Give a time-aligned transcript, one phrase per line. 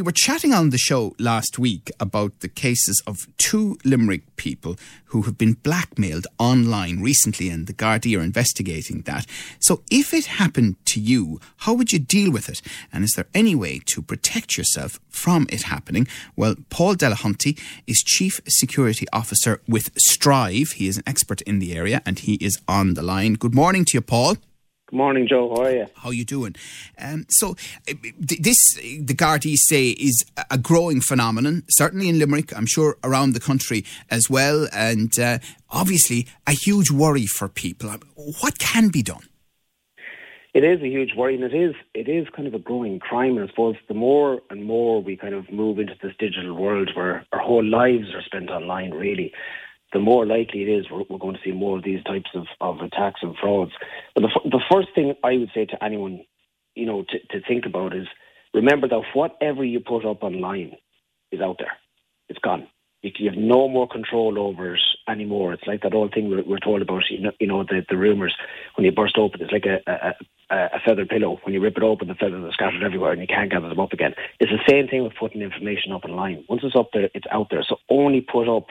[0.00, 4.78] we were chatting on the show last week about the cases of two Limerick people
[5.08, 9.26] who have been blackmailed online recently, and the Gardaí are investigating that.
[9.58, 12.62] So, if it happened to you, how would you deal with it?
[12.90, 16.08] And is there any way to protect yourself from it happening?
[16.34, 20.72] Well, Paul Delahunty is Chief Security Officer with Stryve.
[20.72, 23.34] He is an expert in the area, and he is on the line.
[23.34, 24.38] Good morning to you, Paul.
[24.90, 25.54] Good morning, Joe.
[25.54, 25.86] How are you?
[25.94, 26.56] How you doing?
[26.98, 27.50] Um, so
[27.88, 31.62] uh, this, the Gardaí say, is a growing phenomenon.
[31.68, 35.38] Certainly in Limerick, I'm sure around the country as well, and uh,
[35.70, 37.88] obviously a huge worry for people.
[37.88, 38.00] Um,
[38.40, 39.28] what can be done?
[40.54, 43.38] It is a huge worry, and it is it is kind of a growing crime.
[43.38, 46.90] And I suppose the more and more we kind of move into this digital world
[46.96, 49.32] where our whole lives are spent online, really,
[49.92, 52.46] the more likely it is we're, we're, going to see more of these types of,
[52.60, 53.72] of attacks and frauds.
[54.14, 56.24] But the, the first thing I would say to anyone,
[56.74, 58.06] you know, to, to think about is
[58.54, 60.76] remember that whatever you put up online
[61.32, 61.72] is out there.
[62.28, 62.68] It's gone.
[63.02, 65.52] You, you have no more control over it anymore.
[65.52, 67.96] It's like that old thing we're, we're told about, you know, you know the, the
[67.96, 68.34] rumours
[68.76, 69.40] when you burst open.
[69.42, 71.40] It's like a, a, a feather pillow.
[71.42, 73.80] When you rip it open, the feathers are scattered everywhere and you can't gather them
[73.80, 74.14] up again.
[74.38, 76.44] It's the same thing with putting information up online.
[76.48, 77.64] Once it's up there, it's out there.
[77.66, 78.66] So only put up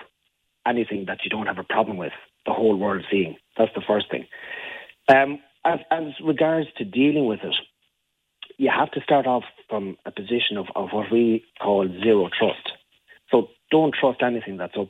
[0.69, 2.13] anything that you don't have a problem with
[2.45, 3.35] the whole world seeing.
[3.57, 4.25] That's the first thing.
[5.07, 7.55] Um, as, as regards to dealing with it,
[8.57, 12.69] you have to start off from a position of, of what we call zero trust.
[13.31, 14.89] So don't trust anything that's up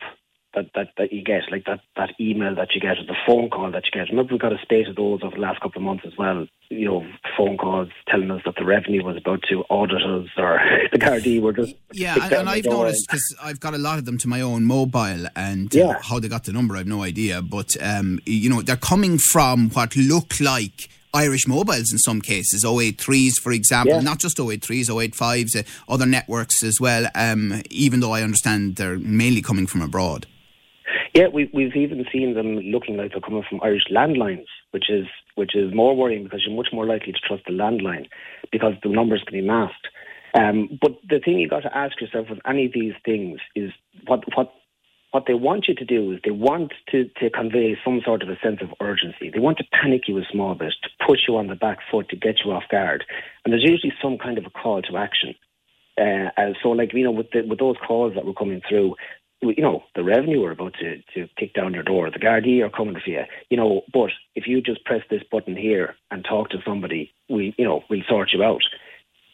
[0.56, 3.50] that, that, that you get, like that, that email that you get or the phone
[3.50, 4.10] call that you get.
[4.10, 6.48] Remember, we got a spate of those over the last couple of months as well.
[6.70, 7.08] You know,
[7.40, 10.60] phone calls telling us that the revenue was about to audit us or
[10.92, 11.74] the Gardaí were just.
[11.94, 14.66] Yeah, and, and I've noticed because I've got a lot of them to my own
[14.66, 15.86] mobile and uh, yeah.
[15.86, 17.42] uh, how they got the number, I've no idea.
[17.42, 20.90] But, um, you know, they're coming from what look like.
[21.12, 24.02] Irish mobiles in some cases, 083s, for example, yeah.
[24.02, 29.00] not just 083s, 085s, uh, other networks as well, um, even though I understand they're
[29.00, 30.28] mainly coming from abroad.
[31.16, 35.08] Yeah, we, we've even seen them looking like they're coming from Irish landlines, which is
[35.40, 38.08] which is more worrying because you're much more likely to trust the landline
[38.52, 39.88] because the numbers can be masked.
[40.36, 43.72] Um, but the thing you've got to ask yourself with any of these things is
[44.06, 44.54] what what
[45.12, 48.30] what they want you to do is they want to, to convey some sort of
[48.30, 49.32] a sense of urgency.
[49.34, 52.10] They want to panic you a small bit, to push you on the back foot,
[52.10, 53.06] to get you off guard.
[53.44, 55.34] And there's usually some kind of a call to action.
[56.00, 58.96] Uh, so, like you know, with the, with those calls that were coming through,
[59.42, 62.10] you know, the revenue are about to, to kick down your door.
[62.12, 63.24] The Gardaí are coming for you.
[63.50, 67.56] You know, but if you just press this button here and talk to somebody, we,
[67.58, 68.62] you know, we'll sort you out.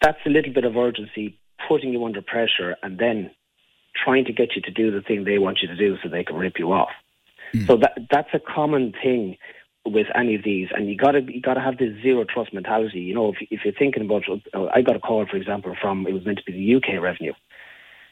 [0.02, 3.32] That's a little bit of urgency, putting you under pressure, and then
[4.04, 6.24] trying to get you to do the thing they want you to do so they
[6.24, 6.92] can rip you off.
[7.54, 7.68] Mm.
[7.68, 9.38] So that that's a common thing
[9.86, 13.00] with any of these, and you gotta you gotta have this zero trust mentality.
[13.00, 14.24] You know, if if you're thinking about,
[14.74, 17.34] I got a call, for example, from it was meant to be the UK revenue,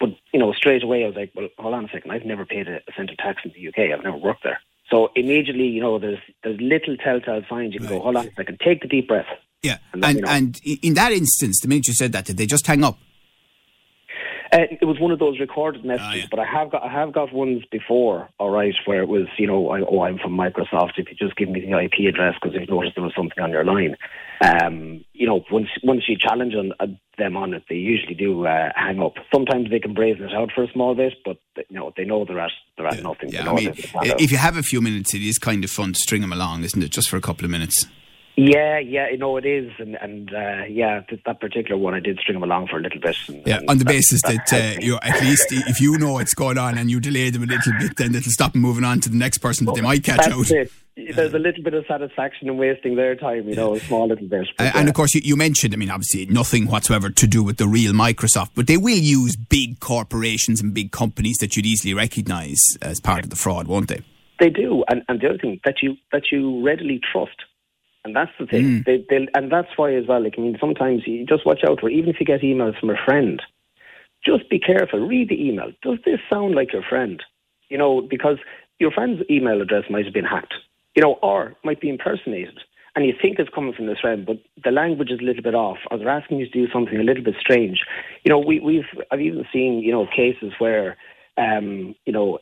[0.04, 2.12] but, you know, straight away I was like, well, hold on a second.
[2.12, 3.98] I've never paid a, cent of tax in the UK.
[3.98, 4.60] I've never worked there.
[4.90, 7.74] So immediately, you know, there's there's little telltale signs.
[7.74, 7.96] You can right.
[7.96, 9.28] go, hold on a second, take the deep breath.
[9.62, 12.68] Yeah, and and, and, in that instance, the minute you said that, did they just
[12.68, 12.98] hang up?
[14.54, 16.26] Uh, it was one of those recorded messages, oh, yeah.
[16.30, 19.48] but I have got I have got ones before, all right, where it was you
[19.48, 20.92] know I, oh I'm from Microsoft.
[20.98, 23.50] If you just give me the IP address because you've noticed there was something on
[23.50, 23.96] your line,
[24.42, 26.86] um, you know once once you challenge on, uh,
[27.18, 29.14] them on it, they usually do uh, hang up.
[29.34, 32.24] Sometimes they can brazen it out for a small bit, but you know they know
[32.24, 33.30] they're at they're at nothing.
[33.30, 36.00] Yeah, I mean, if you have a few minutes, it is kind of fun to
[36.00, 36.92] string them along, isn't it?
[36.92, 37.88] Just for a couple of minutes.
[38.36, 42.18] Yeah, yeah, you know it is, and and uh, yeah, that particular one I did
[42.18, 43.16] string them along for a little bit.
[43.28, 46.14] And, yeah, and on the basis that, that uh, you at least if you know
[46.14, 48.84] what's going on and you delay them a little bit, then it'll stop them moving
[48.84, 50.50] on to the next person that they might catch out.
[50.50, 50.72] It.
[50.96, 54.28] There's a little bit of satisfaction in wasting their time, you know, a small little
[54.28, 54.48] bit.
[54.58, 57.58] But, and of course, you, you, mentioned, I mean, obviously nothing whatsoever to do with
[57.58, 61.96] the real Microsoft, but they will use big corporations and big companies that you'd easily
[61.96, 64.02] recognise as part of the fraud, won't they?
[64.40, 67.38] They do, and, and the other thing that you that you readily trust
[68.04, 68.64] and that's the thing.
[68.64, 68.86] Mm.
[68.86, 71.80] They, they, and that's why as well, like, I mean, sometimes you just watch out
[71.80, 73.42] for, even if you get emails from a friend,
[74.26, 75.08] just be careful.
[75.08, 75.72] Read the email.
[75.82, 77.22] Does this sound like your friend?
[77.70, 78.38] You know, because
[78.80, 80.54] your friend's email address might have been hacked,
[80.96, 82.60] you know, or might be impersonated.
[82.96, 85.56] And you think it's coming from this friend, but the language is a little bit
[85.56, 87.80] off, or they're asking you to do something a little bit strange.
[88.24, 90.96] You know, we, we've I've even seen you know cases where
[91.38, 92.38] um, you know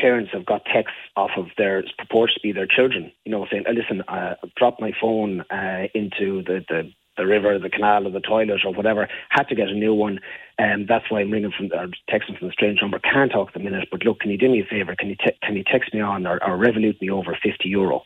[0.00, 3.64] parents have got texts off of their purports to be their children, you know, saying,
[3.68, 8.10] oh, "Listen, uh, drop my phone uh, into the, the the river, the canal, or
[8.10, 9.08] the toilet, or whatever.
[9.28, 10.20] Had to get a new one,
[10.56, 12.98] and um, that's why I'm ringing from or texting from the strange number.
[13.00, 14.94] Can't talk at the minute, but look, can you do me a favour?
[14.96, 18.02] Can you te- can you text me on or, or Revolut me over fifty euro?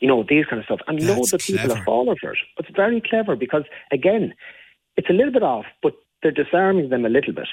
[0.00, 2.38] You know these kind of stuff, and loads of people are falling for it.
[2.58, 4.34] It's very clever because again,
[4.96, 7.48] it's a little bit off, but they're disarming them a little bit.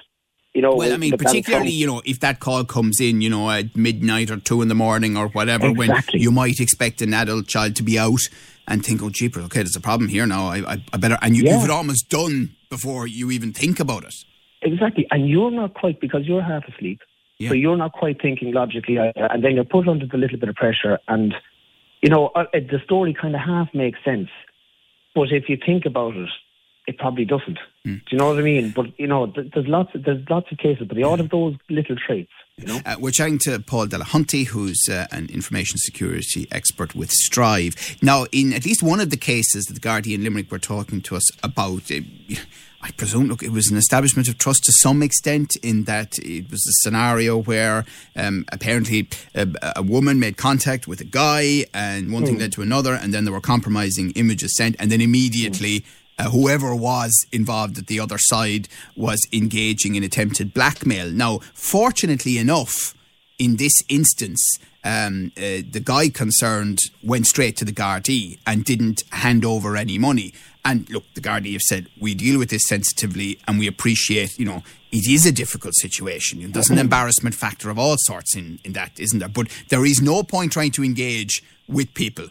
[0.54, 3.50] You know, well, I mean, particularly, you know, if that call comes in, you know,
[3.50, 6.18] at midnight or two in the morning or whatever, exactly.
[6.18, 8.20] when you might expect an adult child to be out
[8.68, 10.48] and think, oh, jeepers, okay, there's a problem here now.
[10.48, 11.56] I, I, I better, and you, Yeah.
[11.56, 14.14] you've it almost done before you even think about it.
[14.62, 17.00] Exactly, and you're not quite because you're half asleep,
[17.40, 17.50] Yeah.
[17.50, 20.50] so you're not quite thinking logically, either, and then you're put under the little bit
[20.50, 21.34] of pressure, and
[22.02, 24.30] you know uh, uh, the story kind of half makes sense,
[25.16, 26.30] but if you think about it,
[26.92, 27.60] it probably doesn't.
[27.86, 27.98] Hmm.
[28.06, 28.66] Do you know what I mean?
[28.78, 31.32] But you know, th- there's lots, of, there's lots of cases, but they all have
[31.40, 32.36] those little traits.
[32.58, 37.12] You know, Uh, we're chatting to Paul Delahunty, who's uh, an information security expert with
[37.26, 37.74] Stryve.
[38.02, 41.16] Now, in at least one of the cases that the Guardian Limerick were talking to
[41.16, 42.02] us about, uh,
[42.88, 46.52] I presume, look, it was an establishment of trust to some extent, in that it
[46.52, 47.78] was a scenario where
[48.24, 49.00] um, apparently
[49.34, 49.48] a,
[49.82, 53.24] a woman made contact with a guy, and one thing led to another, and then
[53.26, 55.84] there were compromising images sent, and then immediately.
[56.22, 61.10] Uh, whoever was involved at the other side was engaging in attempted blackmail.
[61.10, 62.94] Now, fortunately enough,
[63.40, 69.02] in this instance, um, uh, the guy concerned went straight to the Gardaí and didn't
[69.12, 70.32] hand over any money.
[70.64, 74.46] And look, the Gardaí have said we deal with this sensitively and we appreciate, you
[74.46, 76.52] know, it is a difficult situation.
[76.52, 79.28] There's an embarrassment factor of all sorts in, in that, isn't there?
[79.30, 82.28] But there is no point trying to engage with people.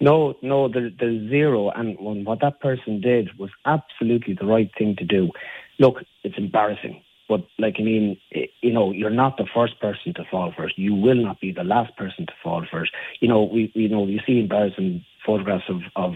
[0.00, 4.96] No, no, there, there's zero, and what that person did was absolutely the right thing
[4.96, 5.30] to do.
[5.78, 7.02] Look, it's embarrassing.
[7.28, 8.18] But like I mean,
[8.62, 10.72] you know, you're not the first person to fall for it.
[10.76, 12.90] You will not be the last person to fall for it.
[13.20, 16.14] You know, we you know you see embarrassing photographs of of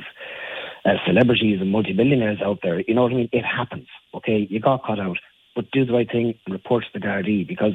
[0.86, 2.80] uh, celebrities and multimillionaires out there.
[2.80, 3.28] You know what I mean?
[3.30, 3.88] It happens.
[4.14, 5.18] Okay, you got caught out,
[5.54, 7.74] but do the right thing and report to the Gardaí because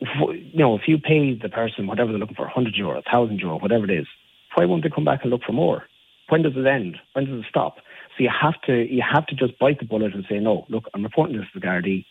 [0.00, 3.58] you know if you pay the person whatever they're looking for, hundred euro, thousand euro,
[3.58, 4.06] whatever it is,
[4.54, 5.84] why won't they come back and look for more?
[6.28, 6.98] When does it end?
[7.12, 7.76] When does it stop?
[8.16, 10.66] So you have to you have to just bite the bullet and say no.
[10.68, 12.04] Look, I'm reporting this to the Gardaí.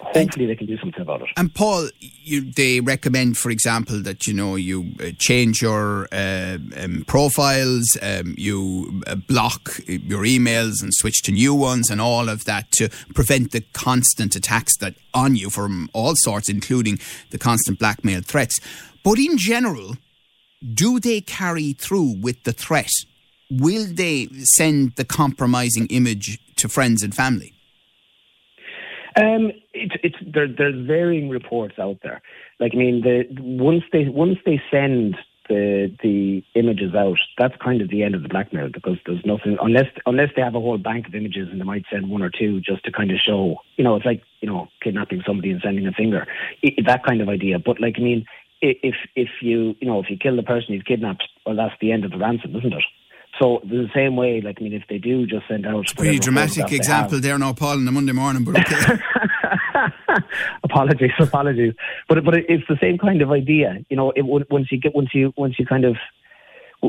[0.00, 1.28] Hopefully, they can do something about it.
[1.36, 6.58] And Paul, you, they recommend, for example, that you know you uh, change your uh,
[6.76, 12.28] um, profiles, um, you uh, block your emails and switch to new ones, and all
[12.28, 16.98] of that to prevent the constant attacks that on you from all sorts, including
[17.30, 18.60] the constant blackmail threats.
[19.02, 19.96] But in general,
[20.74, 22.90] do they carry through with the threat?
[23.50, 27.52] Will they send the compromising image to friends and family?
[29.18, 30.46] Um, it's it's there.
[30.46, 32.20] There's varying reports out there.
[32.60, 35.16] Like I mean, the once they once they send
[35.48, 39.56] the the images out, that's kind of the end of the blackmail because there's nothing
[39.62, 42.30] unless unless they have a whole bank of images and they might send one or
[42.30, 43.56] two just to kind of show.
[43.76, 46.26] You know, it's like you know kidnapping somebody and sending a finger,
[46.62, 47.58] I that kind of idea.
[47.58, 48.26] But like I mean,
[48.60, 51.92] if if you you know if you kill the person you've kidnapped, well, that's the
[51.92, 52.84] end of the ransom, isn't it?
[53.38, 56.72] So the same way, like I mean, if they do just send out Pretty dramatic
[56.72, 58.98] example there now, Paul, on a Monday morning, but okay.
[60.64, 61.74] apologies, apologies.
[62.08, 63.84] But but it's the same kind of idea.
[63.90, 65.96] You know, it, once you get once you once you kind of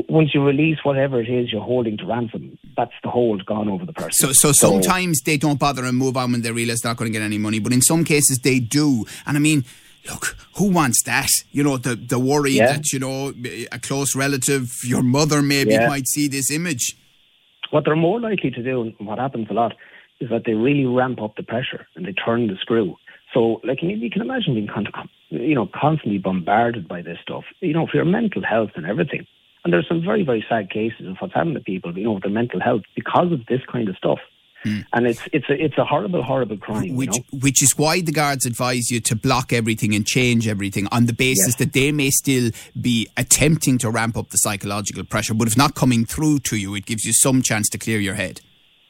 [0.08, 3.84] once you release whatever it is you're holding to ransom, that's the hold gone over
[3.84, 4.12] the person.
[4.12, 7.10] So, so sometimes they don't bother and move on when they realise they're not going
[7.10, 9.06] to get any money, but in some cases they do.
[9.26, 9.64] And I mean,
[10.10, 11.30] look, who wants that?
[11.52, 12.72] You know, the the worry Yeah.
[12.72, 13.32] that you know
[13.72, 15.88] a close relative, your mother maybe Yeah.
[15.88, 16.94] might see this image.
[17.70, 19.74] what they're more likely to do, and what happens a lot,
[20.20, 22.96] is that they really ramp up the pressure and they turn the screw.
[23.34, 24.88] So, like, you can imagine being, con-
[25.28, 27.44] you know, constantly bombarded by this stuff.
[27.60, 29.26] You know, for your mental health and everything.
[29.64, 32.22] And there's some very, very sad cases of what's happened to people, you know, with
[32.22, 34.20] their mental health because of this kind of stuff.
[34.64, 36.94] And it's it's a it's a horrible, horrible crime.
[36.96, 37.38] Which, you know?
[37.40, 41.12] which is why the guards advise you to block everything and change everything on the
[41.12, 41.56] basis Yes.
[41.56, 42.50] that they may still
[42.80, 46.74] be attempting to ramp up the psychological pressure, but if not coming through to you,
[46.74, 48.40] it gives you some chance to clear your head.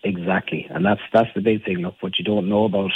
[0.05, 1.79] Exactly, and that's that's the big thing.
[1.79, 2.91] Look, what you don't know about,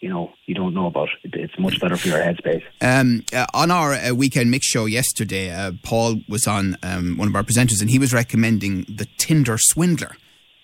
[0.00, 1.08] you know, you don't know about.
[1.22, 2.62] It, it's much better for your headspace.
[2.80, 7.28] Um, uh, on our uh, weekend mix show yesterday, uh, Paul was on um, one
[7.28, 10.16] of our presenters, and he was recommending the Tinder Swindler,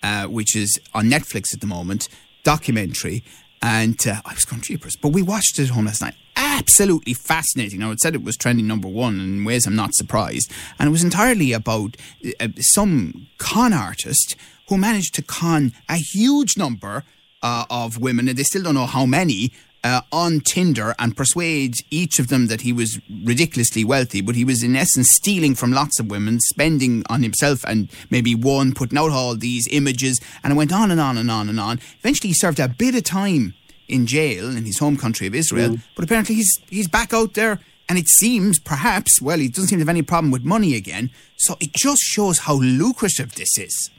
[0.03, 2.09] uh, which is on Netflix at the moment,
[2.43, 3.23] documentary.
[3.61, 6.15] And uh, I was going to jeepers, but we watched it at home last night.
[6.35, 7.79] Absolutely fascinating.
[7.79, 10.51] Now it said it was trending number one, and in ways I'm not surprised.
[10.79, 11.97] And it was entirely about
[12.41, 14.35] uh, some con artist
[14.69, 17.05] who managed to con a huge number
[17.43, 19.53] uh, of women, and they still don't know how many,
[19.85, 24.45] uh, on Tinder and persuade each of them that he was ridiculously wealthy, but he
[24.45, 28.99] was in essence stealing from lots of women, spending on himself and maybe one, putting
[28.99, 31.81] out all these images, and it went on and on and on and on.
[31.99, 33.55] Eventually, he served a bit of time
[33.89, 37.59] in jail in his home country of Israel, but apparently he's he's back out there.
[37.89, 41.11] And it seems, perhaps, well, he doesn't seem to have any problem with money again.
[41.37, 43.91] So it just shows how lucrative this is.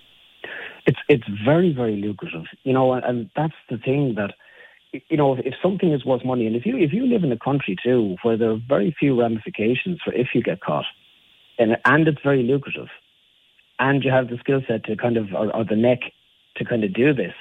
[0.86, 4.34] It's it's very very lucrative, you know, and that's the thing that
[5.10, 7.38] you know, if, something is worth money, and if you if you live in a
[7.38, 10.86] country too where there are very few ramifications for if you get caught,
[11.58, 12.90] and and it's very lucrative,
[13.80, 16.00] and you have the skill set to kind of or, or the neck
[16.58, 17.34] to kind of do this,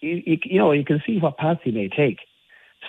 [0.00, 2.20] you, you, you know you can see what path you may take.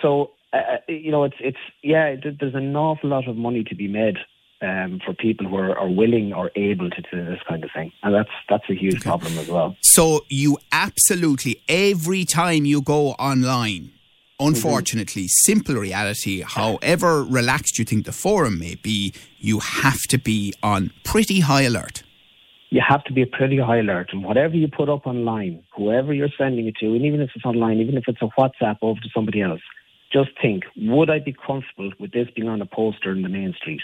[0.00, 3.74] So uh, uh you know it's it's yeah there's an awful lot of money to
[3.74, 4.16] be made
[4.62, 7.92] um, for people who are, are, willing or able to do this kind of thing,
[8.02, 9.02] and that's that's a huge okay.
[9.02, 9.76] problem as well.
[9.82, 13.92] So you absolutely every time you go online.
[14.38, 15.50] Unfortunately, mm-hmm.
[15.50, 20.90] simple reality, however relaxed you think the forum may be, you have to be on
[21.04, 22.02] pretty high alert
[22.70, 24.10] you have to be a pretty high alert.
[24.12, 27.44] And whatever you put up online, whoever you're sending it to, and even if it's
[27.44, 29.60] online, even if it's a WhatsApp over to somebody else,
[30.12, 33.54] just think, would I be comfortable with this being on a poster in the main
[33.54, 33.80] street?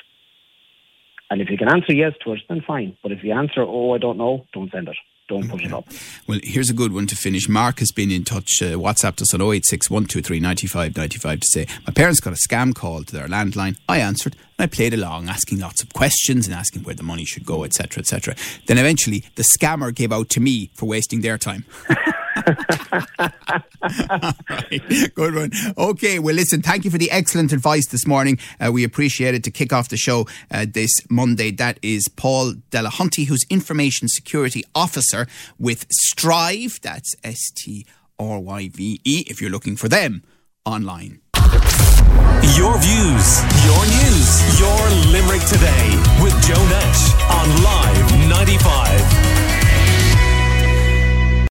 [1.32, 2.94] And if you can answer yes to it, then fine.
[3.02, 4.96] But if you answer, oh, I don't know, don't send it.
[5.30, 5.86] Don't push it up.
[6.26, 7.48] Well, here's a good one to finish.
[7.48, 11.66] Mark has been in touch, uh, WhatsApp us on 086 123 95 95 to say,
[11.86, 13.78] My parents got a scam call to their landline.
[13.88, 17.24] I answered and I played along, asking lots of questions and asking where the money
[17.24, 18.36] should go, etc., etc.
[18.66, 21.64] Then eventually the scammer gave out to me for wasting their time.
[24.48, 25.14] right.
[25.14, 25.50] Good one.
[25.76, 28.38] Okay, well, listen, thank you for the excellent advice this morning.
[28.60, 31.50] Uh, we appreciate it to kick off the show uh, this Monday.
[31.50, 35.26] That is Paul Delahunty, who's Information Security Officer
[35.58, 36.80] with Stryve.
[36.80, 37.86] That's S T
[38.18, 40.22] R Y V E, if you're looking for them
[40.64, 41.20] online.
[42.56, 44.80] Your views, your news, your
[45.12, 49.31] Limerick today with Joe Nash on Live 95.